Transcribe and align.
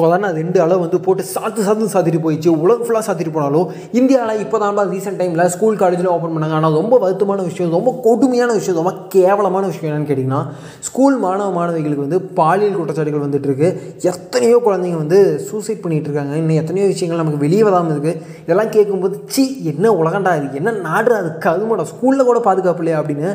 Corona 0.00 0.28
ரெண்டு 0.40 0.58
அளவு 0.64 0.80
வந்து 0.84 0.98
போட்டு 1.06 1.22
சாத்து 1.34 1.60
சாத்து 1.66 1.88
சாத்திட்டு 1.94 2.20
போயிடுச்சு. 2.24 2.50
உலகம் 2.64 2.86
ஃபுல்லாக 2.86 3.04
சாத்திட்டு 3.08 3.32
போனாலும் 3.36 3.66
இந்தியாவில் 4.00 4.42
இப்போ 4.44 4.58
தான் 4.62 4.92
ரீசெண்ட் 4.94 5.18
டைமில் 5.20 5.44
ஸ்கூல் 5.54 5.78
காலேஜில் 5.82 6.10
ஓப்பன் 6.14 6.34
பண்ணாங்க. 6.34 6.56
ஆனால் 6.60 6.76
ரொம்ப 6.80 6.94
வருத்தமான 7.04 7.44
விஷயம் 7.48 7.74
ரொம்ப 7.78 7.92
கொடுமையான 8.06 8.50
விஷயம் 8.58 8.78
ரொம்ப 8.80 8.92
கேவலமான 9.14 9.64
விஷயம் 9.72 9.88
என்னென்னு 9.90 10.10
கேட்டிங்கன்னா 10.10 10.42
ஸ்கூல் 10.88 11.16
மாணவ 11.26 11.48
மாணவிகளுக்கு 11.58 12.06
வந்து 12.06 12.20
பாலியல் 12.40 12.78
குற்றச்சாட்டுகள் 12.78 13.26
வந்துட்டு 13.26 13.50
இருக்கு. 13.50 13.70
எத்தனையோ 14.12 14.58
குழந்தைங்க 14.66 15.00
வந்து 15.04 15.20
சூசைட் 15.48 15.82
பண்ணிகிட்டு 15.84 16.10
இருக்காங்க. 16.10 16.34
இன்னும் 16.42 16.60
எத்தனையோ 16.62 16.88
விஷயங்கள் 16.94 17.22
நமக்கு 17.22 17.44
வெளியே 17.46 17.64
வராமல் 17.68 17.94
இருக்குது 17.94 18.16
இதெல்லாம் 18.44 18.74
கேட்கும்போது 18.76 19.16
சி 19.36 19.44
என்ன 19.72 19.94
உலகண்டா 20.00 20.32
இது? 20.40 20.48
என்ன 20.60 20.76
நாடு 20.88 21.14
அது? 21.20 21.30
கருமடா 21.46 21.86
ஸ்கூலில் 21.92 22.28
கூட 22.30 22.40
பாதுகாப்பு 22.48 22.82
இல்லையா 22.84 23.00
அப்படின்னு 23.02 23.30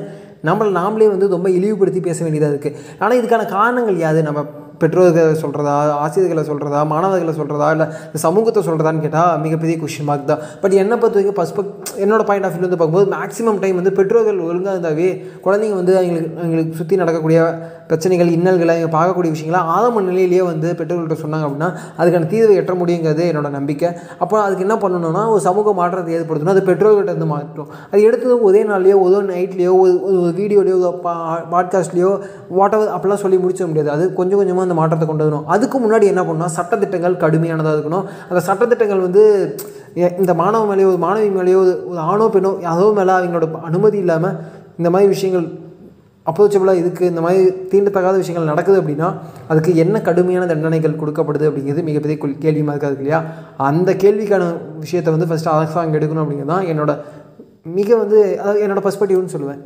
நம்மளை 0.47 0.71
நாமளே 0.77 1.07
வந்து 1.11 1.27
ரொம்ப 1.33 1.47
இழிவுபடுத்தி 1.57 2.01
பேச 2.07 2.19
வேண்டியதாக 2.23 2.53
இருக்குது 2.53 2.79
ஆனால் 3.01 3.17
இதுக்கான 3.19 3.43
காரணங்கள் 3.55 4.03
யாது 4.05 4.21
நம்ம 4.27 4.41
பெற்றோர்களை 4.83 5.35
சொல்கிறதா 5.41 5.73
ஆசிரியர்களை 6.03 6.43
சொல்கிறதா 6.49 6.81
மாணவர்களை 6.93 7.33
சொல்கிறதா 7.33 7.69
இல்லை 7.75 7.87
இந்த 8.05 8.21
சமூகத்தை 8.23 8.63
சொல்கிறதான்னு 8.67 9.03
கேட்டால் 9.05 9.39
மிகப்பெரிய 9.45 9.77
கொஷின் 9.81 10.07
மார்க் 10.09 10.25
தான். 10.25 10.41
பட் 10.61 10.75
என்னை 10.81 10.97
பொறுத்த 10.97 11.17
வரைக்கும் 11.17 11.39
பர்ஸ்பெக்ட் 11.39 11.71
என்னோட 12.03 12.23
பாயிண்ட் 12.23 12.47
ஆஃப் 12.47 12.55
வியூ 12.55 12.65
வந்து 12.65 12.77
பார்க்கும்போது 12.77 13.11
மேக்ஸிமம் 13.15 13.59
டைம் 13.59 13.79
வந்து 13.81 13.93
பெற்றோர்கள் 13.99 14.39
ஒழுங்காக 14.47 14.75
இருந்தாவே 14.75 15.09
குழந்தைங்க 15.45 15.75
வந்து 15.75 15.95
அவங்களுக்கு 15.99 16.39
அவங்களுக்கு 16.39 16.79
சுற்றி 16.79 17.01
நடக்கக்கூடிய 17.01 17.39
பிரச்சனைகள் 17.93 18.27
இன்னல்களை 18.27 18.81
இங்கே 18.81 18.97
பார்க்கக்கூடிய 18.97 19.29
விஷயங்களை 19.29 19.65
ஆரம்ப 19.65 20.01
நிலையிலேயே 20.01 20.41
வந்து 20.41 20.73
பெற்றோர்கள்ட்ட 20.73 21.17
சொன்னாங்க 21.25 21.45
அப்படின்னா 21.47 21.73
அதுக்கான 21.97 22.27
தீர்வை 22.27 22.57
எட்ட 22.59 22.71
முடியுங்கிறது 22.73 23.21
என்னோட 23.31 23.49
நம்பிக்கை. 23.49 23.89
அப்போ 24.19 24.41
அதுக்கு 24.41 24.67
என்ன 24.67 24.75
பண்ணணும்னா 24.75 25.29
ஒரு 25.29 25.39
சமூக 25.39 25.73
மாற்றத்தை 25.73 26.15
ஏற்படுத்தணும். 26.15 26.47
அது 26.47 26.61
பெற்றோர்கள்ட்ட 26.61 27.03
இருந்து 27.03 27.25
மாற்றணும். 27.25 27.67
அது 27.91 28.01
எடுத்தது 28.01 28.41
ஒரே 28.41 28.63
நாள்லையோ 28.63 28.99
ஒரு 28.99 29.25
நைட்லேயோ 29.25 29.79
ஒரு 29.79 30.03
ஒரு 30.03 30.33
வீடியோலையோ 30.37 30.79
ஒரு 30.79 30.99
பாட்காஸ்ட்லேயோ 31.51 32.19
வாட் 32.49 32.73
எவர் 32.73 32.87
அப்படிலாம் 32.87 33.15
சொல்லி 33.15 33.37
முடிச்ச 33.37 33.59
முடியாது. 33.59 33.89
அது 33.89 34.13
கொஞ்சம் 34.13 34.37
கொஞ்சமாக 34.37 34.61
அந்த 34.61 34.73
மாற்றத்தை 34.73 35.07
கொண்டு 35.07 35.29
வரணும். 35.29 35.43
அதுக்கு 35.45 35.79
முன்னாடி 35.79 36.03
என்ன 36.03 36.21
பண்ணணும்? 36.21 36.59
சட்டத்திட்டங்கள் 36.59 37.17
கடுமையானதாக 37.17 37.77
இருக்கணும். 37.77 38.03
அந்த 38.29 38.53
சட்டத்திட்டங்கள் 38.53 39.01
வந்து 39.01 39.55
எ- 39.95 40.15
இந்த 40.17 40.33
மாணவ 40.33 40.75
மேலேயோ 40.75 40.95
ஒரு 40.95 40.97
மாணவி 41.01 41.31
மேலேயோ 41.31 41.87
ஒரு 41.87 41.97
ஆணோ 41.97 42.25
பெண்ணோ 42.25 42.61
அதோ 42.61 42.91
மேலே 42.95 43.11
அவங்களோட 43.11 43.61
அனுமதி 43.61 43.97
இல்லாமல் 43.97 44.39
இந்த 44.77 44.89
மாதிரி 44.89 45.09
விஷயங்கள் 45.09 45.61
அப்ரோச்சபிளாக 46.25 46.73
இதுக்கு 46.73 47.05
இந்த 47.05 47.21
மாதிரி 47.21 47.41
தீண்டத்தகாத 47.71 48.15
விஷயங்கள் 48.15 48.45
நடக்குது 48.45 48.81
அப்படின்னா 48.81 49.07
அதுக்கு 49.47 49.75
என்ன 49.75 50.01
கடுமையான 50.01 50.45
தண்டனைகள் 50.45 50.99
கொடுக்கப்படுது 51.01 51.47
அப்படிங்கிறது 51.49 51.83
மிகப்பெரிய 51.83 52.21
குல்- 52.21 52.37
கேள்வி 52.37 52.61
மார்க்காக 52.61 52.95
இல்லையா? 52.95 53.19
அந்த 53.57 53.93
கேள்விக்கான 53.93 54.43
விஷயத்தை 54.79 55.13
வந்து 55.13 55.25
ஃபஸ்ட்டு 55.25 55.49
அரசாங்கம் 55.49 56.01
எடுக்கணும் 56.01 56.23
அப்படிங்கிறது 56.23 56.45
தான் 56.45 56.65
என்னோட 56.65 56.93
மிக 57.63 57.95
வந்து 57.95 58.39
அதாவது 58.39 58.67
என்னோட 58.67 58.81
பர்ஸ்பெக்டிவ்னு 58.83 59.33
சொல்லுவேன். 59.33 59.61